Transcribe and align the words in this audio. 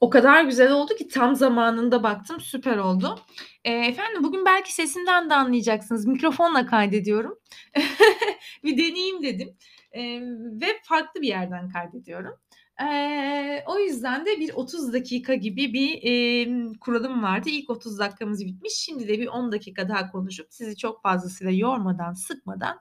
O 0.00 0.10
kadar 0.10 0.44
güzel 0.44 0.72
oldu 0.72 0.94
ki 0.94 1.08
tam 1.08 1.36
zamanında 1.36 2.02
baktım, 2.02 2.40
süper 2.40 2.76
oldu. 2.76 3.18
Eee, 3.64 3.86
efendim 3.88 4.24
bugün 4.24 4.44
belki 4.44 4.74
sesimden 4.74 5.30
de 5.30 5.34
anlayacaksınız. 5.34 6.06
Mikrofonla 6.06 6.66
kaydediyorum. 6.66 7.38
Bir 8.64 8.78
deneyeyim 8.78 9.22
dedim, 9.22 9.56
eee, 9.94 10.20
ve 10.60 10.66
farklı 10.84 11.22
bir 11.22 11.28
yerden 11.28 11.68
kaydediyorum. 11.68 12.34
Eee, 12.80 13.64
o 13.68 13.78
yüzden 13.78 14.26
de 14.26 14.40
bir 14.40 14.54
30 14.54 14.92
dakika 14.92 15.34
gibi 15.34 15.72
bir, 15.72 15.98
emm, 16.02 16.74
kuralım 16.74 17.22
vardı. 17.22 17.48
İlk 17.50 17.70
30 17.70 17.98
dakikamız 17.98 18.44
bitmiş. 18.46 18.72
Şimdi 18.74 19.08
de 19.08 19.18
bir 19.18 19.26
10 19.26 19.52
dakika 19.52 19.88
daha 19.88 20.10
konuşup 20.12 20.46
sizi 20.50 20.76
çok 20.76 21.02
fazlasıyla 21.02 21.52
yormadan, 21.52 22.12
sıkmadan, 22.12 22.78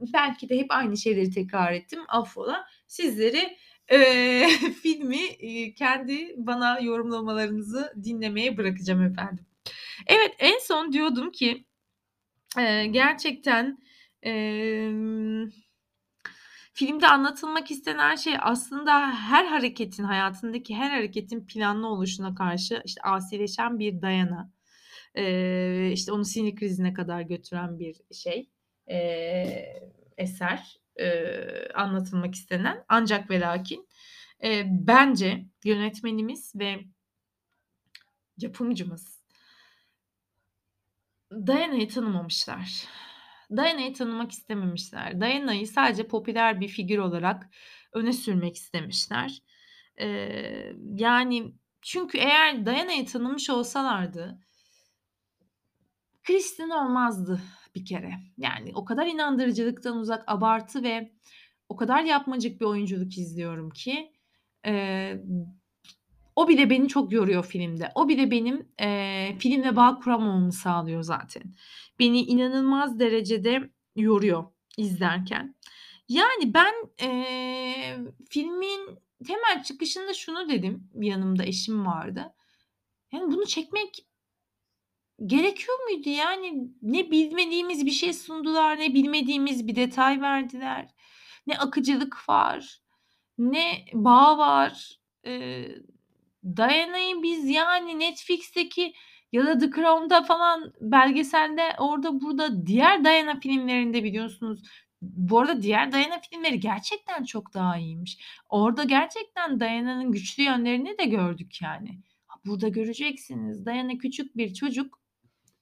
belki 0.00 0.48
de 0.48 0.58
hep 0.58 0.66
aynı 0.70 0.96
şeyleri 0.96 1.30
tekrar 1.30 1.72
ettim, 1.72 2.00
affola. 2.08 2.64
Sizleri, 2.86 3.56
filmi, 4.82 5.18
kendi 5.74 6.34
bana 6.36 6.80
yorumlamalarınızı 6.80 7.94
dinlemeye 8.04 8.56
bırakacağım 8.56 9.02
efendim. 9.02 9.46
Evet, 10.06 10.34
en 10.38 10.58
son 10.58 10.92
diyordum 10.92 11.30
ki, 11.32 11.64
gerçekten, 12.90 13.78
filmde 16.74 17.08
anlatılmak 17.08 17.70
istenen 17.70 18.16
şey 18.16 18.34
aslında 18.40 19.10
her 19.12 19.44
hareketin, 19.46 20.04
hayatındaki 20.04 20.74
her 20.76 20.90
hareketin 20.90 21.46
planlı 21.46 21.88
oluşuna 21.88 22.34
karşı, 22.34 22.82
işte, 22.84 23.02
asileşen 23.02 23.78
bir 23.78 24.02
eee, 25.16 25.90
işte, 25.92 26.12
onu 26.12 26.24
sinir 26.24 26.56
krizine 26.56 26.94
kadar 26.94 27.20
götüren 27.20 27.78
bir 27.78 27.96
şey, 28.14 28.50
eee, 28.88 29.90
eser, 30.20 30.76
eee, 30.98 31.68
anlatılmak 31.74 32.34
istenen. 32.34 32.84
Ancak 32.88 33.30
ve 33.30 33.40
lakin, 33.40 33.88
eee, 34.42 34.66
bence 34.70 35.44
yönetmenimiz 35.64 36.52
ve 36.56 36.80
yapımcımız 38.38 39.20
Diana'yı 41.46 41.88
tanımamışlar. 41.88 42.84
Diana'yı 43.56 43.94
tanımak 43.94 44.32
istememişler. 44.32 45.20
Diana'yı 45.20 45.66
sadece 45.68 46.06
popüler 46.06 46.60
bir 46.60 46.68
figür 46.68 46.98
olarak 46.98 47.46
öne 47.92 48.12
sürmek 48.12 48.56
istemişler. 48.56 49.42
Eee, 49.98 50.76
yani 50.94 51.54
çünkü 51.82 52.18
eğer 52.18 52.66
Diana'yı 52.66 53.06
tanımış 53.06 53.50
olsalardı 53.50 54.38
Kristen 56.22 56.70
olmazdı 56.70 57.40
bir 57.74 57.84
kere. 57.84 58.12
Yani 58.38 58.72
o 58.74 58.84
kadar 58.84 59.06
inandırıcılıktan 59.06 59.96
uzak, 59.98 60.24
abartı 60.26 60.82
ve 60.82 61.12
o 61.68 61.76
kadar 61.76 62.02
yapmacık 62.04 62.60
bir 62.60 62.66
oyunculuk 62.66 63.18
izliyorum 63.18 63.70
ki, 63.70 64.12
eee, 64.66 65.24
o 66.36 66.48
bile 66.48 66.70
beni 66.70 66.88
çok 66.88 67.12
yoruyor 67.12 67.44
filmde. 67.46 67.92
O 67.94 68.08
bile 68.08 68.30
benim, 68.30 68.68
eee, 68.80 69.36
filmle 69.38 69.76
bağ 69.76 69.98
kuramamamı 69.98 70.52
sağlıyor 70.52 71.02
zaten. 71.02 71.42
Beni 71.98 72.20
inanılmaz 72.22 72.98
derecede 73.00 73.70
yoruyor 73.96 74.44
izlerken. 74.76 75.54
Yani 76.08 76.54
ben, 76.54 76.74
eee, 77.02 77.98
filmin 78.30 78.80
hemen 79.26 79.62
çıkışında 79.62 80.14
şunu 80.14 80.48
dedim, 80.48 80.90
yanımda 80.94 81.44
eşim 81.44 81.86
vardı. 81.86 82.34
Yani 83.12 83.32
bunu 83.32 83.46
çekmek 83.46 84.06
gerekiyor 85.26 85.78
muydu? 85.84 86.08
Yani 86.08 86.68
ne 86.82 87.10
bilmediğimiz 87.10 87.86
bir 87.86 87.90
şey 87.90 88.12
sundular, 88.12 88.78
ne 88.78 88.94
bilmediğimiz 88.94 89.66
bir 89.68 89.76
detay 89.76 90.20
verdiler, 90.20 90.88
ne 91.46 91.58
akıcılık 91.58 92.28
var, 92.28 92.80
ne 93.38 93.84
bağ 93.94 94.38
var. 94.38 94.98
Eee, 95.24 95.78
Diana'yı 96.56 97.22
biz 97.22 97.48
yani 97.50 97.98
Netflix'teki 97.98 98.94
ya 99.32 99.46
da 99.46 99.58
The 99.58 99.70
Crown'da 99.70 100.22
falan 100.22 100.72
belgeselde 100.80 101.62
orada 101.78 102.20
burada 102.20 102.66
diğer 102.66 103.04
Diana 103.04 103.40
filmlerinde 103.40 104.04
biliyorsunuz 104.04 104.62
Bu 105.02 105.38
arada 105.40 105.62
diğer 105.62 105.92
Diana 105.92 106.20
filmleri 106.30 106.60
gerçekten 106.60 107.24
çok 107.24 107.54
daha 107.54 107.76
iyiymiş. 107.78 108.18
Orada 108.48 108.84
gerçekten 108.84 109.60
Diana'nın 109.60 110.12
güçlü 110.12 110.42
yönlerini 110.42 110.98
de 110.98 111.04
gördük 111.04 111.62
yani. 111.62 112.00
Burada 112.46 112.68
göreceksiniz. 112.68 113.66
Diana 113.66 113.98
küçük 113.98 114.36
bir 114.36 114.54
çocuk. 114.54 114.99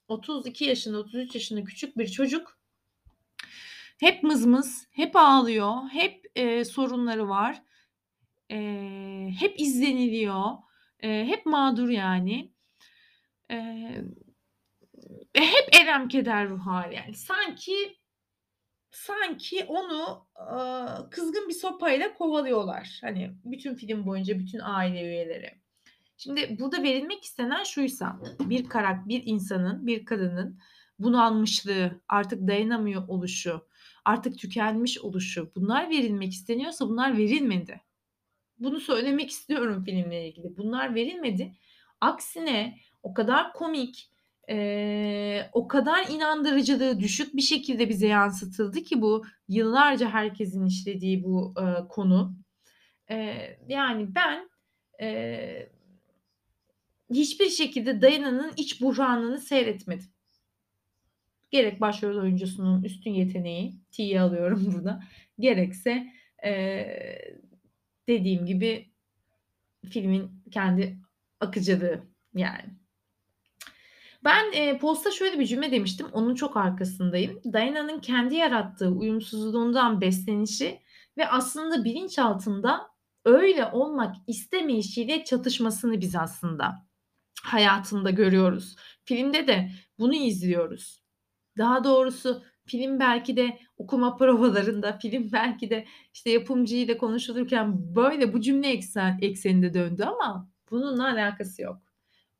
32 0.08 0.64
yaşında, 0.64 0.98
33 0.98 1.34
yaşında 1.34 1.64
küçük 1.64 1.98
bir 1.98 2.08
çocuk. 2.08 2.58
Hep 4.00 4.22
mızmız, 4.22 4.86
hep 4.90 5.16
ağlıyor, 5.16 5.74
hep, 5.92 6.26
eee, 6.36 6.64
sorunları 6.64 7.28
var. 7.28 7.62
Eee, 8.50 9.34
hep 9.40 9.60
izleniliyor, 9.60 10.44
eee, 11.02 11.24
hep 11.24 11.46
mağdur 11.46 11.88
yani. 11.88 12.52
Eee, 13.50 14.04
hep 15.34 15.68
elem 15.82 16.08
keder 16.08 16.48
ruh 16.48 16.60
hâli 16.66 16.94
yani. 16.94 17.14
Sanki 17.14 17.98
sanki 18.90 19.64
onu, 19.64 20.26
aaa, 20.34 21.10
kızgın 21.10 21.48
bir 21.48 21.54
sopayla 21.54 22.14
kovalıyorlar. 22.14 22.98
Hani 23.00 23.34
bütün 23.44 23.74
film 23.74 24.06
boyunca 24.06 24.38
bütün 24.38 24.58
aile 24.58 25.02
üyeleri. 25.02 25.60
Şimdi 26.18 26.56
burada 26.60 26.82
verilmek 26.82 27.24
istenen 27.24 27.64
şuysa 27.64 28.20
bir 28.40 28.68
karak 28.68 29.08
bir 29.08 29.22
insanın, 29.26 29.86
bir 29.86 30.04
kadının 30.04 30.58
bunalmışlığı, 30.98 32.00
artık 32.08 32.48
dayanamıyor 32.48 33.08
oluşu, 33.08 33.68
artık 34.04 34.38
tükenmiş 34.38 34.98
oluşu 34.98 35.52
bunlar 35.56 35.90
verilmek 35.90 36.32
isteniyorsa 36.32 36.88
bunlar 36.88 37.16
verilmedi. 37.18 37.80
Bunu 38.58 38.80
söylemek 38.80 39.30
istiyorum 39.30 39.84
filmle 39.84 40.28
ilgili. 40.28 40.56
Bunlar 40.56 40.94
verilmedi. 40.94 41.52
Aksine 42.00 42.78
o 43.02 43.14
kadar 43.14 43.52
komik, 43.52 44.10
eee, 44.48 45.50
o 45.52 45.68
kadar 45.68 46.06
inandırıcılığı 46.10 47.00
düşük 47.00 47.36
bir 47.36 47.42
şekilde 47.42 47.88
bize 47.88 48.06
yansıtıldı 48.06 48.82
ki 48.82 49.02
bu 49.02 49.24
yıllarca 49.48 50.08
herkesin 50.10 50.66
işlediği 50.66 51.24
bu, 51.24 51.54
eee, 51.58 51.88
konu. 51.88 52.36
Eee, 53.10 53.60
yani 53.68 54.14
ben, 54.14 54.50
eee, 55.00 55.72
hiçbir 57.10 57.50
şekilde 57.50 58.00
Diana'nın 58.02 58.52
iç 58.56 58.80
buhranını 58.80 59.38
seyretmedim. 59.38 60.10
Gerek 61.50 61.80
başrol 61.80 62.16
oyuncusunun 62.16 62.82
üstün 62.82 63.10
yeteneği, 63.10 63.74
tiye 63.90 64.20
alıyorum 64.20 64.66
burada, 64.74 65.00
gerekse, 65.38 66.12
eee, 66.44 67.40
dediğim 68.08 68.46
gibi 68.46 68.90
filmin 69.90 70.30
kendi 70.50 70.98
akıcılığı 71.40 72.02
yani. 72.34 72.78
Ben, 74.24 74.52
eee, 74.52 74.78
postta 74.78 75.10
şöyle 75.10 75.38
bir 75.38 75.46
cümle 75.46 75.70
demiştim, 75.72 76.06
onun 76.12 76.34
çok 76.34 76.56
arkasındayım. 76.56 77.40
Diana'nın 77.52 78.00
kendi 78.00 78.34
yarattığı 78.34 78.88
uyumsuzluğundan 78.88 80.00
beslenişi 80.00 80.80
ve 81.16 81.28
aslında 81.28 81.84
bilinçaltında 81.84 82.90
öyle 83.24 83.66
olmak 83.66 84.16
istemeyişiyle 84.26 85.24
çatışmasını 85.24 86.00
biz 86.00 86.16
aslında 86.16 86.87
hayatında 87.44 88.10
görüyoruz. 88.10 88.76
Filmde 89.04 89.46
de 89.46 89.70
bunu 89.98 90.14
izliyoruz. 90.14 91.02
Daha 91.58 91.84
doğrusu 91.84 92.42
film 92.66 93.00
belki 93.00 93.36
de 93.36 93.58
okuma 93.76 94.16
provalarında, 94.16 94.98
film 95.02 95.32
belki 95.32 95.70
de, 95.70 95.86
işte, 96.14 96.30
yapımcıyla 96.30 96.98
konuşulurken 96.98 97.94
böyle 97.96 98.32
bu 98.32 98.40
cümle 98.40 98.70
eksen 98.70 99.18
ekseninde 99.22 99.74
döndü 99.74 100.02
ama 100.04 100.48
bununla 100.70 101.04
alakası 101.12 101.62
yok. 101.62 101.82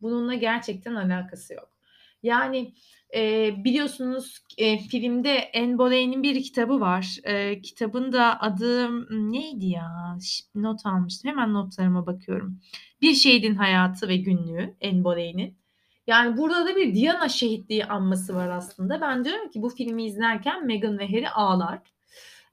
Bununla 0.00 0.34
gerçekten 0.34 0.94
alakası 0.94 1.54
yok. 1.54 1.78
Yani, 2.22 2.74
eee, 3.14 3.54
biliyorsunuz, 3.64 4.38
eee, 4.58 4.78
filmde 4.78 5.50
Anne 5.56 5.78
Boleyn'in 5.78 6.22
bir 6.22 6.42
kitabı 6.42 6.80
var. 6.80 7.16
Eee, 7.26 7.60
kitabın 7.62 8.12
da 8.12 8.40
adı, 8.40 8.88
neydi 9.32 9.66
ya? 9.66 10.16
Not 10.54 10.86
almıştım. 10.86 11.30
Hemen 11.30 11.52
notlarıma 11.54 12.06
bakıyorum. 12.06 12.60
Bir 13.03 13.15
Şehidin 13.15 13.54
Hayatı 13.54 14.09
ve 14.09 14.16
Günlüğü 14.16 14.74
Anne 14.84 15.04
Boleyn'in. 15.04 15.59
Yani 16.06 16.36
burada 16.38 16.66
da 16.66 16.76
bir 16.76 16.94
Diana 16.94 17.28
şehitliği 17.28 17.84
anması 17.86 18.34
var 18.34 18.48
aslında. 18.48 19.00
Ben 19.00 19.24
diyorum 19.24 19.50
ki 19.50 19.62
bu 19.62 19.71
filmi 19.71 20.04
izlerken 20.06 20.66
Meghan 20.66 20.98
ve 20.98 21.06
Harry 21.09 21.28
ağlar. 21.28 21.78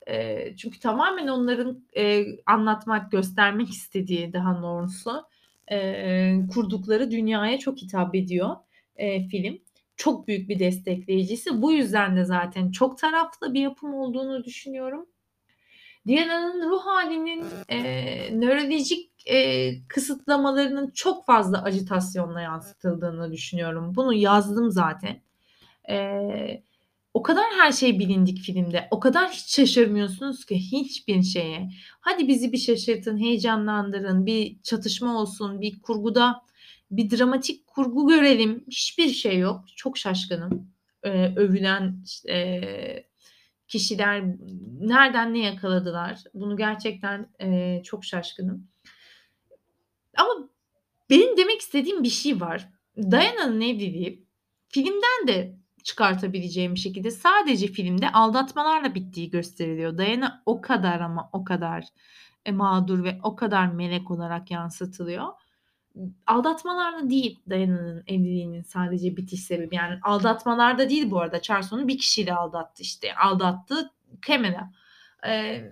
Eee, 0.07 0.53
çünkü 0.57 0.79
tamamen 0.79 1.27
onların, 1.27 1.83
eee, 1.95 2.27
anlatmak, 2.45 3.11
göstermek 3.11 3.69
istediği 3.69 4.33
daha 4.33 4.61
doğrusu, 4.63 5.23
eee, 5.71 6.41
kurdukları 6.53 7.11
dünyaya 7.11 7.59
çok 7.59 7.77
hitap 7.77 8.15
ediyor, 8.15 8.55
eee, 8.99 9.27
film. 9.31 9.59
Çok 9.97 10.27
büyük 10.27 10.49
bir 10.49 10.59
destekleyicisi. 10.59 11.61
Bu 11.61 11.71
yüzden 11.73 12.17
de 12.17 12.25
zaten 12.25 12.71
çok 12.71 12.97
taraflı 12.97 13.53
bir 13.53 13.61
yapım 13.61 13.93
olduğunu 13.93 14.43
düşünüyorum. 14.43 15.05
Diana'nın 16.07 16.69
ruh 16.69 16.81
hâlinin, 16.85 17.45
eee, 17.71 18.29
nörolojik, 18.41 19.11
eee, 19.27 19.81
kısıtlamalarının 19.87 20.91
çok 20.91 21.25
fazla 21.25 21.63
ajitasyonla 21.63 22.41
yansıtıldığını 22.41 23.31
düşünüyorum. 23.31 23.95
Bunu 23.95 24.13
yazdım 24.13 24.71
zaten. 24.71 25.21
Eee, 25.89 26.63
o 27.13 27.23
kadar 27.23 27.45
her 27.61 27.71
şey 27.71 27.99
bilindik 27.99 28.39
filmde. 28.39 28.87
O 28.91 28.99
kadar 28.99 29.29
hiç 29.31 29.55
şaşırmıyorsunuz 29.55 30.45
ki 30.45 30.55
hiçbir 30.57 31.23
şeye. 31.23 31.69
Hadi 32.01 32.27
bizi 32.27 32.51
bir 32.53 32.57
şaşırtın, 32.57 33.17
heyecanlandırın, 33.19 34.25
bir 34.25 34.57
çatışma 34.63 35.21
olsun, 35.21 35.61
bir 35.61 35.81
kurguda 35.81 36.41
bir 36.91 37.17
dramatik 37.17 37.67
kurgu 37.67 38.07
görelim. 38.07 38.65
Hiçbir 38.67 39.09
şey 39.09 39.39
yok. 39.39 39.65
Çok 39.75 39.97
şaşkınım. 39.97 40.71
Ee, 41.03 41.33
övülen 41.35 42.03
e, 42.29 42.61
kişiler 43.67 44.23
nereden 44.79 45.33
ne 45.33 45.39
yakaladılar? 45.39 46.23
Bunu 46.33 46.57
gerçekten 46.57 47.29
e, 47.41 47.81
çok 47.83 48.05
şaşkınım. 48.05 48.67
Ama 50.17 50.49
benim 51.09 51.37
demek 51.37 51.61
istediğim 51.61 52.03
bir 52.03 52.09
şey 52.09 52.41
var. 52.41 52.69
Diana'nın 52.97 53.61
evliliği 53.61 54.25
filmden 54.69 55.27
de 55.27 55.55
çıkartabileceğim 55.83 56.75
bir 56.75 56.79
şekilde 56.79 57.11
sadece 57.11 57.67
filmde 57.67 58.11
aldatmalarla 58.11 58.95
bittiği 58.95 59.29
gösteriliyor. 59.29 59.97
Diana 59.97 60.43
o 60.45 60.61
kadar 60.61 60.99
ama 60.99 61.29
o 61.33 61.43
kadar 61.43 61.85
e, 62.45 62.51
mağdur 62.51 63.03
ve 63.03 63.19
o 63.23 63.35
kadar 63.35 63.67
melek 63.67 64.11
olarak 64.11 64.51
yansıtılıyor. 64.51 65.27
Aldatmalarla 66.27 67.09
değil 67.09 67.39
Diana'nın 67.49 68.03
evliliğinin 68.07 68.61
sadece 68.61 69.17
bitiş 69.17 69.43
sebebi. 69.43 69.75
Yani 69.75 69.99
aldatmalarda 70.03 70.89
değil 70.89 71.11
bu 71.11 71.19
arada. 71.19 71.41
Charles 71.41 71.73
onu 71.73 71.87
bir 71.87 71.97
kişiyle 71.97 72.35
aldattı 72.35 72.83
işte. 72.83 73.15
Aldattı 73.15 73.91
Camilla. 74.27 74.71
Ee, 75.27 75.71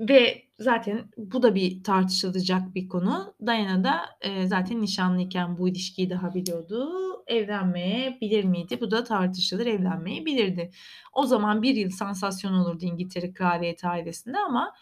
ve 0.00 0.42
zaten 0.58 1.10
bu 1.16 1.42
da 1.42 1.54
bir 1.54 1.84
tartışılacak 1.84 2.74
bir 2.74 2.88
konu. 2.88 3.34
Diana 3.46 3.84
da 3.84 4.00
e, 4.20 4.46
zaten 4.46 4.80
nişanlıyken 4.80 5.58
bu 5.58 5.68
ilişkiyi 5.68 6.10
daha 6.10 6.34
biliyordu. 6.34 6.92
Evlenmeye 7.26 8.18
bilir 8.20 8.44
miydi? 8.44 8.80
Bu 8.80 8.90
da 8.90 9.04
tartışılır. 9.04 9.66
Evlenmeye 9.66 10.26
bilirdi. 10.26 10.70
O 11.12 11.26
zaman 11.26 11.62
bir 11.62 11.74
yıl 11.74 11.90
sansasyon 11.90 12.52
olurdu 12.52 12.84
İngiltere 12.84 13.32
kraliyet 13.32 13.84
ailesinde 13.84 14.38
ama 14.38 14.74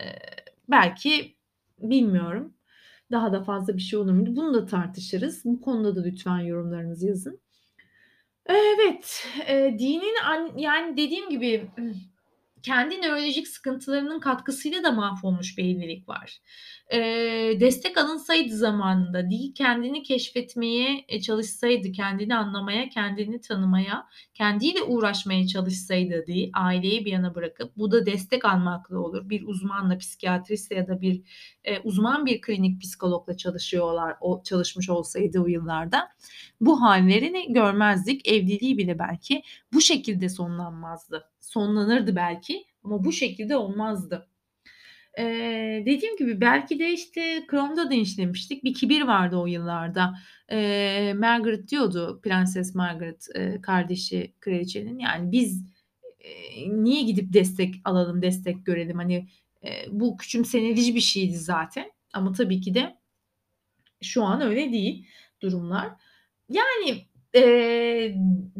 e, 0.00 0.04
belki 0.68 1.36
bilmiyorum. 1.78 2.54
Daha 3.10 3.32
da 3.32 3.42
fazla 3.44 3.76
bir 3.76 3.82
şey 3.82 3.98
olur 3.98 4.12
muydu? 4.12 4.36
Bunu 4.36 4.54
da 4.54 4.66
tartışırız. 4.66 5.44
Bu 5.44 5.60
konuda 5.60 5.96
da 5.96 6.02
lütfen 6.02 6.38
yorumlarınızı 6.38 7.06
yazın. 7.06 7.40
Evet, 8.46 9.26
e, 9.46 9.76
dinin 9.78 10.16
an, 10.24 10.58
yani 10.58 10.96
dediğim 10.96 11.30
gibi 11.30 11.70
kendi 12.62 13.02
nörolojik 13.02 13.48
sıkıntılarının 13.48 14.20
katkısıyla 14.20 14.82
da 14.82 14.92
mahvolmuş 14.92 15.58
bir 15.58 15.64
evlilik 15.64 16.08
var. 16.08 16.38
E, 16.92 16.98
destek 17.60 17.98
alınsaydı 17.98 18.56
zamanında 18.56 19.30
değil 19.30 19.54
kendini 19.54 20.02
keşfetmeye 20.02 21.04
e, 21.08 21.20
çalışsaydı, 21.20 21.92
kendini 21.92 22.36
anlamaya, 22.36 22.88
kendini 22.88 23.40
tanımaya, 23.40 24.06
kendiyle 24.34 24.82
uğraşmaya 24.82 25.46
çalışsaydı 25.46 26.26
değil 26.26 26.50
aileyi 26.54 27.04
bir 27.04 27.12
yana 27.12 27.34
bırakıp 27.34 27.76
bu 27.76 27.92
da 27.92 28.06
destek 28.06 28.44
almakla 28.44 28.98
olur. 28.98 29.30
Bir 29.30 29.42
uzmanla, 29.46 29.98
psikiyatristle 29.98 30.76
ya 30.76 30.88
da 30.88 31.00
bir 31.00 31.22
e, 31.64 31.80
uzman 31.80 32.26
bir 32.26 32.40
klinik 32.40 32.82
psikologla 32.82 33.36
çalışıyorlar, 33.36 34.16
o 34.20 34.42
çalışmış 34.42 34.90
olsaydı 34.90 35.40
o 35.40 35.46
yıllarda 35.46 36.08
bu 36.60 36.82
hallerini 36.82 37.52
görmezdik. 37.52 38.28
Evliliği 38.28 38.78
bile 38.78 38.98
belki 38.98 39.42
bu 39.72 39.80
şekilde 39.80 40.28
sonlanmazdı. 40.28 41.30
Sonlanırdı 41.48 42.16
belki 42.16 42.64
ama 42.84 43.04
bu 43.04 43.12
şekilde 43.12 43.56
olmazdı. 43.56 44.28
Ee, 45.18 45.82
dediğim 45.86 46.16
gibi 46.16 46.40
belki 46.40 46.78
de 46.78 46.92
işte 46.92 47.46
Chrome'da 47.50 47.90
da 47.90 47.94
işlemiştik. 47.94 48.64
Bir 48.64 48.74
kibir 48.74 49.02
vardı 49.02 49.36
o 49.36 49.46
yıllarda. 49.46 50.14
Ee, 50.50 51.12
Margaret 51.16 51.68
diyordu, 51.68 52.20
Prenses 52.22 52.74
Margaret 52.74 53.28
e, 53.34 53.60
kardeşi 53.60 54.34
kraliçenin. 54.40 54.98
Yani 54.98 55.32
biz 55.32 55.64
e, 56.20 56.30
niye 56.68 57.02
gidip 57.02 57.32
destek 57.32 57.74
alalım, 57.84 58.22
destek 58.22 58.66
görelim? 58.66 58.96
Hani 58.96 59.28
e, 59.64 59.70
bu 59.90 60.16
küçümsenici 60.16 60.94
bir 60.94 61.00
şeydi 61.00 61.36
zaten. 61.36 61.90
Ama 62.12 62.32
tabii 62.32 62.60
ki 62.60 62.74
de 62.74 62.98
şu 64.02 64.24
an 64.24 64.40
öyle 64.40 64.72
değil 64.72 65.06
durumlar. 65.40 65.88
Yani 66.48 67.06
e, 67.34 67.42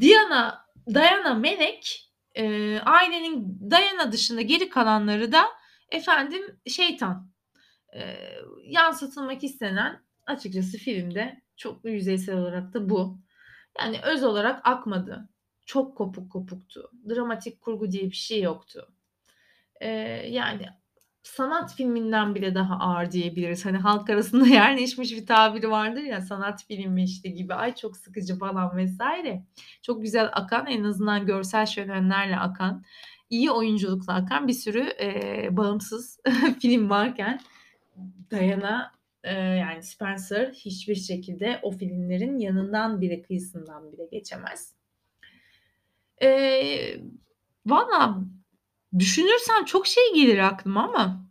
Diana, 0.01 0.67
Diana 0.95 1.35
Melek 1.35 2.08
e, 2.39 2.79
ailenin 2.81 3.61
Diana 3.71 4.13
dışında 4.13 4.41
geri 4.41 4.69
kalanları 4.69 5.33
da 5.33 5.45
efendim 5.91 6.61
şeytan. 6.67 7.31
E, 7.95 8.19
yansıtılmak 8.65 9.45
istenen 9.45 10.03
açıkçası 10.27 10.79
filmde 10.79 11.43
çok 11.57 11.85
yüzeysel 11.85 12.37
olarak 12.37 12.75
da 12.75 12.89
bu. 12.89 13.19
Yani 13.79 14.01
öz 14.03 14.25
olarak 14.25 14.61
akmadı. 14.65 15.29
Çok 15.67 15.97
kopuk 15.97 16.33
kopuktu. 16.33 16.91
Dramatik 17.09 17.61
kurgu 17.61 17.93
diye 17.93 18.05
bir 18.05 18.17
şey 18.17 18.43
yoktu. 18.43 18.93
E, 19.81 19.89
yani 20.29 20.67
sanat 21.23 21.75
filminden 21.75 22.35
bile 22.35 22.55
daha 22.55 22.75
ağır 22.75 23.13
diyebiliriz. 23.13 23.65
Hani 23.65 23.77
halk 23.77 24.11
arasında 24.11 24.47
yerleşmiş 24.55 25.13
bir 25.13 25.27
tabiri 25.27 25.71
vardır 25.71 26.03
ya 26.03 26.21
sanat 26.21 26.65
filmi 26.65 27.05
işte 27.05 27.29
gibi 27.29 27.55
ay 27.55 27.75
çok 27.75 27.97
sıkıcı 27.97 28.39
falan 28.39 28.77
vesaire. 28.77 29.45
Çok 29.83 30.03
güzel 30.03 30.31
akan 30.33 30.67
en 30.67 30.85
azından 30.85 31.27
görsel 31.27 31.67
şölenlerle 31.67 32.37
akan 32.37 32.85
iyi 33.31 33.51
oyunculukla 33.51 34.15
akan 34.15 34.49
bir 34.49 34.53
sürü 34.53 34.89
e, 35.01 35.49
bağımsız 35.57 36.21
film 36.61 36.91
varken 36.91 37.41
Diana 38.31 38.93
e, 39.25 39.35
yani 39.35 39.83
Spencer 39.83 40.53
hiçbir 40.53 40.95
şekilde 40.95 41.61
o 41.63 41.71
filmlerin 41.71 42.39
yanından 42.39 43.01
bile 43.01 43.23
kıyısından 43.23 43.93
bile 43.93 44.07
geçemez. 44.13 44.75
E, 46.23 46.29
Valla 47.69 48.25
Düşünürsem 48.99 49.65
çok 49.65 49.87
şey 49.87 50.05
gelir 50.15 50.39
aklıma 50.39 50.85
ama 50.85 51.29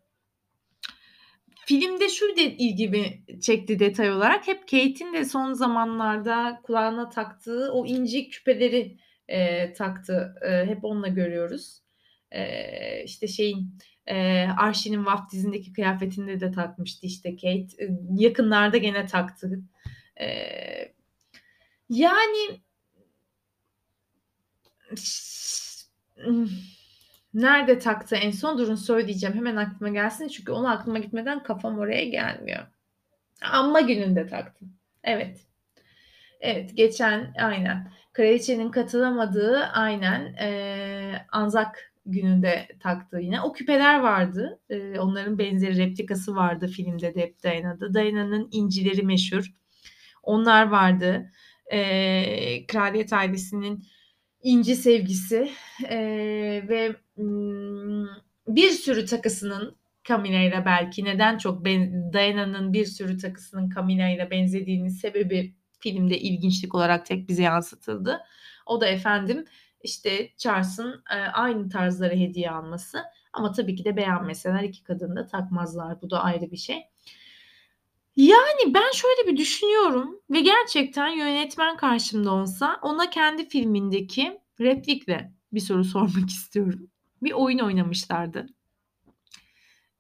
filmde 1.66 2.10
şu 2.10 2.36
de 2.36 2.44
ilgimi 2.44 3.24
çekti 3.42 3.80
detay 3.80 4.12
olarak. 4.12 4.48
Hep 4.48 4.62
Kate'in 4.62 5.14
de 5.14 5.26
son 5.26 5.54
zamanlarda 5.54 6.62
kulağına 6.64 7.10
taktığı 7.10 7.72
o 7.74 7.86
inci 7.86 8.30
küpeleri 8.30 8.98
e, 9.28 9.74
taktı. 9.74 10.36
E, 10.42 10.66
hep 10.66 10.86
onunla 10.86 11.08
görüyoruz. 11.08 11.82
E, 12.32 13.04
işte 13.04 13.28
şeyin 13.28 13.78
e, 14.08 14.48
Archie'nin 14.58 15.06
vaftizindeki 15.06 15.74
kıyafetinde 15.74 16.40
de 16.40 16.52
takmıştı 16.52 17.08
işte 17.08 17.36
Kate. 17.36 17.84
E, 17.86 17.90
yakınlarda 18.18 18.78
gene 18.78 19.06
taktı. 19.06 19.60
E, 20.20 20.28
yani 21.90 22.62
Nerede 27.38 27.80
taktı 27.80 28.16
en 28.16 28.32
son? 28.32 28.58
Durun 28.58 28.76
söyleyeceğim. 28.76 29.36
Hemen 29.36 29.56
aklıma 29.56 29.94
gelsin. 29.94 30.28
Çünkü 30.28 30.52
onu 30.52 30.70
aklıma 30.70 31.00
gitmeden 31.00 31.44
kafam 31.44 31.80
oraya 31.80 32.06
gelmiyor. 32.06 32.68
Amma 33.42 33.82
gününde 33.82 34.28
taktım. 34.28 34.74
Evet. 35.04 35.40
Evet 36.42 36.78
geçen 36.78 37.34
aynen. 37.40 37.92
Kraliçenin 38.14 38.72
katılamadığı 38.72 39.60
aynen 39.64 40.34
e, 40.34 41.26
Anzak 41.32 41.94
gününde 42.06 42.68
taktığı 42.80 43.20
yine. 43.20 43.42
O 43.42 43.54
küpeler 43.54 44.00
vardı. 44.00 44.60
E, 44.70 45.00
onların 45.00 45.40
benzeri 45.40 45.78
replikası 45.78 46.36
vardı 46.36 46.68
filmde 46.68 47.16
de 47.16 47.22
hep 47.22 47.44
Diana'da. 47.44 47.94
Diana'nın 47.94 48.48
incileri 48.52 49.04
meşhur. 49.04 49.54
Onlar 50.24 50.68
vardı. 50.68 51.32
E, 51.72 52.68
kraliyet 52.68 53.14
ailesinin 53.14 53.84
inci 54.48 54.76
sevgisi 54.76 55.52
e, 55.90 55.98
ve 56.70 56.96
bir 58.48 58.70
sürü 58.70 59.06
takısının 59.06 59.76
Camilla 60.04 60.40
ile 60.40 60.64
belki 60.66 61.06
neden 61.06 61.38
çok 61.38 61.66
ben, 61.66 62.14
Diana'nın 62.14 62.74
bir 62.74 62.86
sürü 62.86 63.18
takısının 63.18 63.70
Camilla 63.76 64.10
ile 64.10 64.32
benzediğinin 64.32 64.90
sebebi 64.90 65.56
filmde 65.80 66.20
ilginçlik 66.20 66.76
olarak 66.76 67.06
tek 67.06 67.30
bize 67.30 67.44
yansıtıldı. 67.44 68.20
O 68.66 68.82
da 68.82 68.88
efendim 68.88 69.46
işte 69.84 70.30
Charles'ın 70.38 71.04
e, 71.12 71.16
aynı 71.16 71.70
tarzları 71.70 72.16
hediye 72.16 72.52
alması 72.52 73.04
ama 73.34 73.52
tabii 73.52 73.76
ki 73.76 73.86
de 73.86 73.98
beğenmeseler 73.98 74.64
iki 74.64 74.84
kadın 74.84 75.16
da 75.16 75.26
takmazlar. 75.26 76.02
Bu 76.02 76.10
da 76.10 76.24
ayrı 76.24 76.52
bir 76.52 76.58
şey. 76.58 76.84
Yani 78.18 78.74
ben 78.74 78.92
şöyle 78.94 79.28
bir 79.28 79.38
düşünüyorum 79.38 80.22
ve 80.30 80.40
gerçekten 80.40 81.08
yönetmen 81.08 81.78
karşımda 81.78 82.32
olsa 82.32 82.80
ona 82.82 83.10
kendi 83.10 83.50
filmindeki 83.50 84.40
replikle 84.60 85.34
bir 85.54 85.60
soru 85.60 85.84
sormak 85.84 86.30
istiyorum. 86.30 86.90
Bir 87.24 87.32
oyun 87.32 87.60
oynamışlardı. 87.60 88.48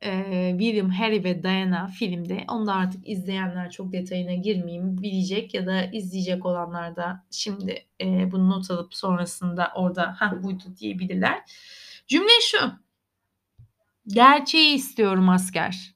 Ee, 0.04 0.56
William, 0.60 0.90
Harry 0.90 1.24
ve 1.24 1.44
Diana 1.44 1.88
filmde. 1.88 2.46
Onu 2.50 2.68
da 2.68 2.74
artık 2.74 3.10
izleyenler 3.10 3.72
çok 3.72 3.94
detayına 3.94 4.34
girmeyeyim. 4.34 5.02
Bilecek 5.02 5.54
ya 5.54 5.66
da 5.66 5.84
izleyecek 5.84 6.46
olanlar 6.46 6.96
da 6.96 7.26
şimdi 7.32 7.86
e, 8.02 8.32
bunu 8.32 8.50
not 8.50 8.72
alıp 8.72 8.96
sonrasında 8.96 9.72
orada 9.76 10.16
ha 10.20 10.44
buydu 10.44 10.64
diyebilirler. 10.80 11.42
Cümle 12.08 12.42
şu. 12.42 12.72
Gerçeği 14.08 14.76
istiyorum 14.76 15.30
asker. 15.30 15.96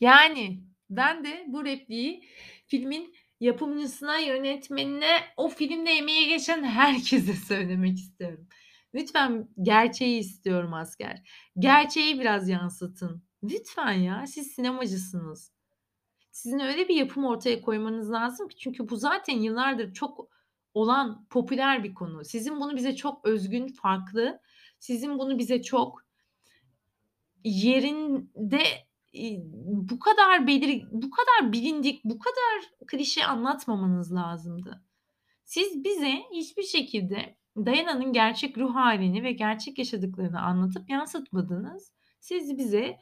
Yani 0.00 0.71
ben 0.96 1.24
de 1.24 1.44
bu 1.48 1.64
repliği 1.64 2.24
filmin 2.66 3.14
yapımcısına, 3.40 4.18
yönetmenine, 4.18 5.20
o 5.36 5.48
filmde 5.48 5.90
emeği 5.90 6.28
geçen 6.28 6.64
herkese 6.64 7.32
söylemek 7.48 7.98
istiyorum. 7.98 8.48
Lütfen 8.94 9.48
gerçeği 9.62 10.20
istiyorum 10.20 10.74
asker. 10.74 11.22
Gerçeği 11.58 12.20
biraz 12.20 12.48
yansıtın. 12.48 13.22
Lütfen 13.42 13.92
ya, 13.92 14.26
siz 14.26 14.46
sinemacısınız. 14.46 15.52
Sizin 16.32 16.58
öyle 16.58 16.88
bir 16.88 16.94
yapım 16.94 17.24
ortaya 17.24 17.60
koymanız 17.60 18.12
lazım 18.12 18.48
ki 18.48 18.56
çünkü 18.56 18.88
bu 18.88 18.96
zaten 18.96 19.38
yıllardır 19.38 19.92
çok 19.92 20.28
olan 20.74 21.26
popüler 21.30 21.84
bir 21.84 21.94
konu. 21.94 22.24
Sizin 22.24 22.60
bunu 22.60 22.76
bize 22.76 22.96
çok 22.96 23.24
özgün, 23.24 23.68
farklı, 23.68 24.40
sizin 24.78 25.18
bunu 25.18 25.38
bize 25.38 25.62
çok 25.62 26.04
yerinde, 27.44 28.62
bu 29.62 29.98
kadar 29.98 30.46
belir 30.46 30.84
bu 30.90 31.10
kadar 31.10 31.52
bilindik, 31.52 32.04
bu 32.04 32.18
kadar 32.18 32.70
klişe 32.86 33.26
anlatmamanız 33.26 34.14
lazımdı. 34.14 34.82
Siz 35.44 35.84
bize 35.84 36.22
hiçbir 36.32 36.62
şekilde 36.62 37.36
Dayana'nın 37.56 38.12
gerçek 38.12 38.58
ruh 38.58 38.74
hâlini 38.74 39.22
ve 39.22 39.32
gerçek 39.32 39.78
yaşadıklarını 39.78 40.40
anlatıp 40.42 40.90
yansıtmadınız. 40.90 41.92
Siz 42.20 42.58
bize, 42.58 42.98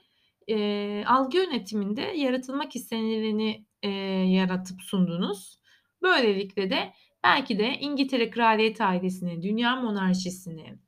eee, 0.46 1.04
algı 1.06 1.36
yönetiminde 1.36 2.02
yaratılmak 2.02 2.76
istenileni, 2.76 3.66
eee, 3.82 3.90
yaratıp 4.32 4.82
sundunuz. 4.82 5.60
Böylelikle 6.02 6.70
de 6.70 6.92
belki 7.24 7.58
de 7.58 7.78
İngiltere 7.80 8.30
kraliyet 8.30 8.80
ailesini, 8.80 9.42
dünya 9.42 9.76
monarşisini, 9.76 10.78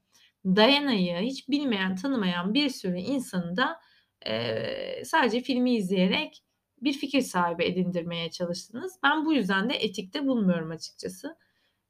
Dayana'yı 0.45 1.17
hiç 1.17 1.49
bilmeyen, 1.49 1.97
tanımayan 1.97 2.55
bir 2.55 2.69
sürü 2.69 2.99
insanı 2.99 3.57
da, 3.57 3.81
eee, 4.27 5.03
sadece 5.07 5.41
filmi 5.41 5.75
izleyerek 5.77 6.43
bir 6.83 6.93
fikir 6.93 7.21
sahibi 7.21 7.65
edindirmeye 7.65 8.31
çalıştınız. 8.31 8.99
Ben 9.03 9.25
bu 9.27 9.33
yüzden 9.35 9.71
de 9.71 9.75
etik 9.75 10.15
de 10.15 10.27
bulmuyorum 10.27 10.71
açıkçası. 10.71 11.37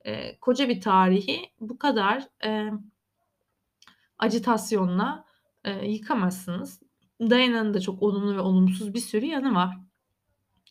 Eee, 0.06 0.38
koca 0.40 0.68
bir 0.68 0.80
tarihi 0.80 1.40
bu 1.60 1.78
kadar, 1.78 2.24
emm 2.40 2.80
ajitasyonla, 4.18 5.24
eee, 5.66 5.90
yıkamazsınız. 5.92 6.80
Dayana'nın 7.20 7.74
da 7.74 7.80
çok 7.80 8.02
olumlu 8.02 8.36
ve 8.36 8.40
olumsuz 8.40 8.94
bir 8.94 9.00
sürü 9.00 9.26
yanı 9.26 9.54
var. 9.54 9.76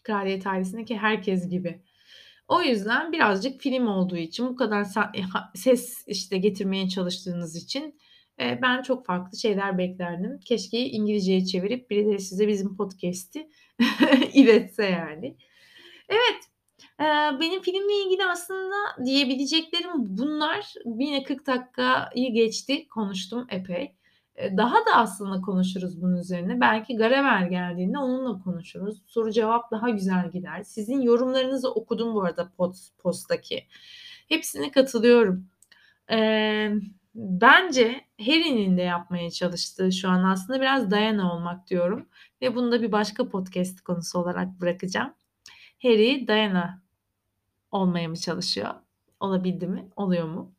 Kraliyet 0.03 0.47
ailesindeki 0.47 0.97
herkes 0.97 1.49
gibi. 1.49 1.83
O 2.47 2.61
yüzden 2.61 3.11
birazcık 3.11 3.61
film 3.61 3.87
olduğu 3.87 4.17
için, 4.17 4.47
bu 4.49 4.55
kadar 4.55 4.87
ha 5.33 5.51
ses, 5.55 6.03
işte, 6.07 6.37
getirmeye 6.37 6.89
çalıştığınız 6.89 7.55
için, 7.55 7.99
eee, 8.41 8.60
ben 8.62 8.81
çok 8.81 9.05
farklı 9.07 9.38
şeyler 9.39 9.79
beklerdim. 9.79 10.39
Keşke 10.45 10.79
İngilizceye 10.79 11.45
çevirip 11.45 11.89
birileri 11.91 12.19
size 12.21 12.48
bizim 12.48 12.77
podcast'i 12.77 13.50
iletse 14.33 14.86
yani. 14.86 15.38
Evet, 16.10 16.41
eee, 17.00 17.31
benim 17.41 17.62
filmle 17.62 17.93
ilgili 18.05 18.25
aslında 18.25 18.75
diyebileceklerim 19.05 19.91
bunlar. 19.95 20.74
Yine 21.00 21.24
40 21.24 21.48
dakikayı 21.48 22.33
geçti, 22.33 22.88
konuştum 22.89 23.48
epey. 23.50 23.95
Eee, 24.38 24.57
daha 24.57 24.75
da 24.75 24.95
aslında 24.95 25.41
konuşuruz 25.41 26.01
bunun 26.01 26.17
üzerine. 26.17 26.62
Belki 26.62 26.95
Garevel 26.98 27.50
geldiğinde 27.50 27.98
onunla 27.98 28.43
konuşuruz. 28.43 29.01
Soru 29.07 29.31
cevap 29.31 29.71
daha 29.71 29.89
güzel 29.89 30.31
gider. 30.31 30.63
Sizin 30.63 31.01
yorumlarınızı 31.01 31.71
okudum 31.74 32.13
bu 32.15 32.24
arada 32.24 32.51
pods 32.57 32.89
post'taki. 33.00 33.63
Hepsine 34.29 34.71
katılıyorum. 34.71 35.48
Emm, 36.10 36.81
bence 37.15 38.01
Harry'nin 38.19 38.77
de 38.77 38.81
yapmaya 38.81 39.31
çalıştığı 39.31 39.91
şu 39.91 40.09
an 40.09 40.23
aslında 40.23 40.61
biraz 40.61 40.91
Diana 40.91 41.33
olmak 41.35 41.67
diyorum 41.69 42.09
ve 42.41 42.55
bunu 42.55 42.71
da 42.71 42.81
bir 42.81 42.91
başka 42.91 43.29
podcast 43.29 43.81
konusu 43.81 44.19
olarak 44.19 44.61
bırakacağım. 44.61 45.13
Harry, 45.83 46.27
Diana 46.27 46.83
olmaya 47.71 48.09
mı 48.09 48.17
çalışıyor? 48.17 48.69
Olabildi 49.19 49.67
mi? 49.67 49.89
Oluyor 49.95 50.25
mu? 50.27 50.55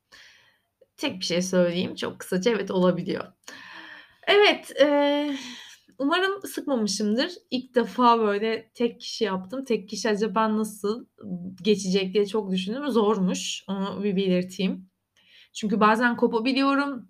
Tek 0.97 1.21
bir 1.21 1.25
şey 1.25 1.42
söyleyeyim 1.42 1.94
çok 1.94 2.18
kısaca, 2.18 2.50
evet 2.50 2.71
olabiliyor. 2.71 3.25
Evet, 4.28 4.73
eee, 4.80 5.37
umarım 5.99 6.42
sıkmamışımdır. 6.42 7.32
İlk 7.50 7.75
defa 7.75 8.18
böyle 8.21 8.71
tek 8.75 9.00
kişi 9.00 9.25
yaptım. 9.25 9.64
Tek 9.64 9.88
kişi 9.88 10.11
acaba 10.11 10.59
nasıl 10.59 11.06
geçecek 11.62 12.14
diye 12.14 12.26
çok 12.26 12.50
düşündüm. 12.50 12.88
Zormuş, 12.90 13.64
onu 13.68 14.04
bir 14.04 14.16
belirteyim. 14.16 14.92
Çünkü 15.52 15.80
bazen 15.80 16.16
kopabiliyorum. 16.16 17.09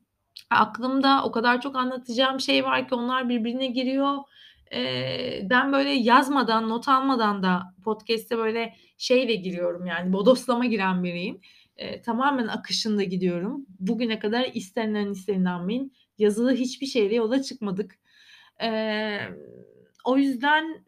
Aklımda 0.50 1.24
o 1.24 1.32
kadar 1.32 1.60
çok 1.60 1.76
anlatacağım 1.76 2.40
şey 2.40 2.64
var 2.64 2.88
ki 2.88 2.94
onlar 2.94 3.28
birbirine 3.28 3.66
giriyor. 3.66 4.16
Eee, 4.72 5.46
ben 5.50 5.72
böyle 5.72 5.90
yazmadan, 5.90 6.68
not 6.68 6.88
almadan 6.88 7.42
da 7.42 7.62
podcast'e 7.84 8.38
böyle 8.38 8.74
şeyle 8.98 9.34
giriyorum 9.34 9.86
yani 9.86 10.12
bodoslama 10.12 10.66
giren 10.66 11.04
biriyim. 11.04 11.40
Eee, 11.78 12.02
tamamen 12.02 12.46
akışında 12.48 13.02
gidiyorum. 13.04 13.66
Bugüne 13.80 14.18
kadar 14.18 14.50
inanın 14.54 15.12
ister 15.12 15.34
inanmayın 15.34 15.92
yazılı 16.18 16.52
hiçbir 16.54 16.86
şeyle 16.86 17.14
yola 17.14 17.42
çıkmadık. 17.42 17.98
Emm, 18.58 19.34
o 20.04 20.18
yüzden, 20.18 20.84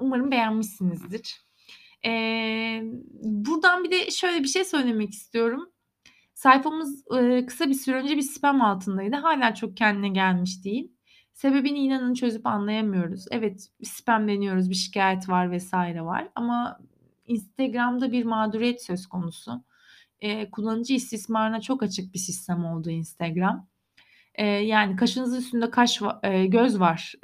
umarım 0.00 0.30
beğenmişsinizdir. 0.30 1.36
Eee, 2.04 2.82
buradan 3.22 3.84
bir 3.84 3.90
de 3.90 4.10
şöyle 4.10 4.42
bir 4.42 4.48
şey 4.48 4.64
söylemek 4.64 5.10
istiyorum. 5.10 5.70
Sayfamız, 6.36 7.04
kısa 7.46 7.68
bir 7.68 7.74
süre 7.74 7.96
önce 7.96 8.16
bir 8.16 8.22
spam 8.22 8.62
altındaydı. 8.62 9.16
Hâlâ 9.16 9.54
çok 9.54 9.76
kendine 9.76 10.08
gelmiş 10.08 10.64
değil. 10.64 10.92
Sebebini 11.32 11.78
inanın 11.78 12.14
çözüp 12.14 12.46
anlayamıyoruz. 12.46 13.24
Evet, 13.30 13.68
spamleniyoruz, 13.82 14.70
bir 14.70 14.74
şikâyet 14.74 15.28
var 15.28 15.56
vs. 15.56 15.74
var 15.74 16.28
ama 16.34 16.78
Instagram'da 17.26 18.12
bir 18.12 18.24
mağduriyet 18.24 18.82
söz 18.82 19.06
konusu. 19.06 19.64
Kullanıcı 20.52 20.94
istismarına 20.94 21.60
çok 21.60 21.82
açık 21.82 22.14
bir 22.14 22.18
sistem 22.18 22.64
oldu 22.64 22.90
Instagram. 22.90 23.68
Yani 24.62 24.96
kaşınızın 24.96 25.38
üstünde 25.38 25.70
kaş 25.70 26.00
göz 26.48 26.80
var, 26.80 27.14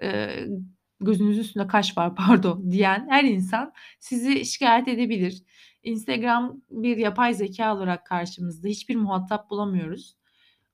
gözünüzün 1.00 1.40
üstünde 1.40 1.66
kaş 1.66 1.98
var 1.98 2.14
pardon 2.16 2.70
diyen 2.70 3.06
her 3.10 3.24
insan 3.24 3.72
sizi 4.00 4.44
şikâyet 4.46 4.88
edebilir. 4.88 5.42
Instagram 5.82 6.60
bir 6.70 6.96
yapay 6.96 7.34
zekâ 7.34 7.74
olarak 7.76 8.06
karşımızda. 8.06 8.68
Hiçbir 8.68 8.96
muhatap 8.96 9.50
bulamıyoruz. 9.50 10.16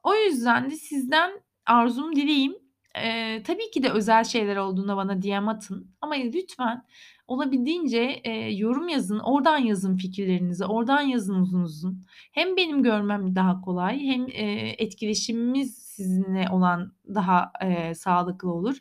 O 0.02 0.14
yüzden 0.14 0.70
de 0.70 0.76
sizden 0.76 1.30
arzum, 1.66 2.16
dileğim, 2.16 2.54
eee, 2.96 3.42
tabii 3.42 3.70
ki 3.70 3.82
de 3.82 3.90
özel 3.90 4.24
şeyler 4.24 4.56
olduğunda 4.56 4.96
bana 4.96 5.22
DM 5.22 5.48
atın 5.50 5.90
ama 6.00 6.14
lütfen 6.14 6.84
olabildiğince, 7.28 8.20
eee, 8.24 8.56
yorum 8.56 8.88
yazın, 8.88 9.18
oradan 9.18 9.58
yazın 9.58 9.96
fikirlerinizi, 9.96 10.64
oradan 10.64 11.00
yazın 11.00 11.34
uzun 11.34 11.60
uzun. 11.62 12.02
Hem 12.32 12.56
benim 12.56 12.82
görmem 12.82 13.34
daha 13.36 13.60
kolay 13.60 14.00
hem, 14.06 14.26
eee, 14.28 14.74
etkileşimimiz 14.78 15.78
sizinle 15.78 16.48
olan 16.52 16.92
daha, 17.14 17.52
eee, 17.62 17.94
sağlıklı 17.94 18.52
olur. 18.52 18.76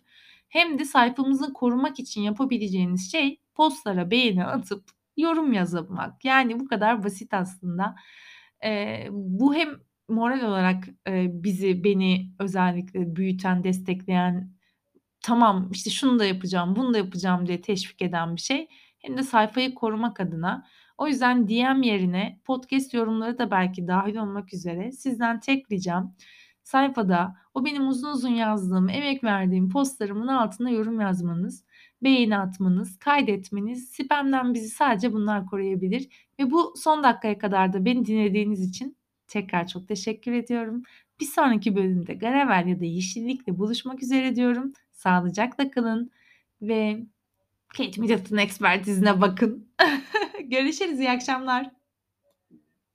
Hem 0.50 0.80
de 0.80 0.86
sayfamızı 0.86 1.54
korumak 1.54 2.00
için 2.00 2.22
yapabileceğiniz 2.22 3.12
şey 3.12 3.40
postlara 3.56 4.12
beğeni 4.12 4.46
atıp 4.46 4.84
yorum 5.18 5.54
yazmak. 5.54 6.26
Yani 6.26 6.60
bu 6.60 6.68
kadar 6.68 7.04
basit 7.04 7.34
aslında. 7.34 7.96
Eee, 8.64 9.08
bu 9.12 9.56
hem 9.56 9.70
moral 10.10 10.42
olarak, 10.42 10.84
eee, 11.08 11.30
bizi, 11.34 11.84
beni 11.84 12.32
özellikle 12.40 13.16
büyüten, 13.16 13.64
destekleyen, 13.64 14.52
tamam, 15.24 15.70
işte, 15.74 15.90
şunu 15.90 16.20
da 16.20 16.26
yapacağım, 16.26 16.76
bunu 16.76 16.94
da 16.94 16.98
yapacağım 16.98 17.48
diye 17.48 17.62
teşvik 17.62 18.02
eden 18.02 18.36
bir 18.36 18.42
şey 18.42 18.68
hem 19.00 19.18
de 19.18 19.24
sayfayı 19.24 19.76
korumak 19.76 20.20
adına. 20.22 20.66
O 20.98 21.08
yüzden 21.08 21.48
DM 21.50 21.84
yerine 21.88 22.42
podcast 22.46 22.94
yorumları 22.94 23.38
da 23.40 23.52
belki 23.52 23.88
dâhil 23.88 24.16
olmak 24.18 24.54
üzere 24.54 24.92
sizden 24.92 25.40
tek 25.40 25.72
ricam 25.72 26.16
sayfada 26.64 27.36
o 27.54 27.66
benim 27.66 27.88
uzun 27.88 28.10
uzun 28.14 28.30
yazdığım, 28.30 28.90
emek 28.90 29.24
verdiğim 29.24 29.70
postlarımın 29.70 30.28
altına 30.28 30.70
yorum 30.70 31.02
yazmanız, 31.02 31.66
beğeni 32.04 32.38
atmanız, 32.38 33.00
kaydetmeniz. 33.00 33.90
Spam'dan 33.90 34.54
bizi 34.54 34.70
sadece 34.70 35.14
bunlar 35.14 35.46
koruyabilir 35.46 36.10
ve 36.40 36.52
bu 36.52 36.74
son 36.78 37.04
dakikaya 37.04 37.38
kadar 37.38 37.74
da 37.74 37.86
beni 37.86 38.06
dinlediğiniz 38.06 38.70
için 38.70 38.98
tekrar 39.28 39.68
çok 39.68 39.88
teşekkür 39.88 40.32
ediyorum. 40.32 40.84
Bir 41.20 41.26
sonraki 41.26 41.76
bölümde 41.76 42.14
Garevel 42.14 42.68
ya 42.68 42.80
da 42.80 42.86
Yeşillik'le 42.86 43.48
buluşmak 43.48 44.04
üzere 44.04 44.36
diyorum. 44.36 44.74
Sağlıcakla 44.92 45.72
kalın 45.72 46.12
ve 46.62 47.06
Kate 47.78 48.02
Middleton 48.02 48.38
ekspertizine 48.38 49.22
bakın. 49.22 49.74
Görüşürüz, 50.50 51.00
iyi 51.00 51.12
akşamlar. 51.12 51.77